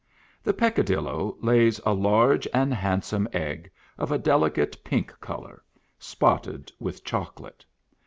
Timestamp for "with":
6.79-7.03